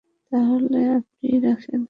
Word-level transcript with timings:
তাহলে 0.31 0.79
আপনিই 0.97 1.37
রাখেন! 1.45 1.79